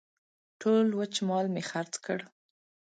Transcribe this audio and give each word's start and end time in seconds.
ټول 0.61 0.87
وچ 0.99 1.13
مال 1.27 1.45
مې 1.53 1.63
خرڅ 1.69 1.93
کړ. 2.05 2.19